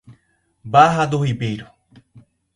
Barra 0.63 1.05
do 1.05 1.19
Ribeiro 1.19 1.69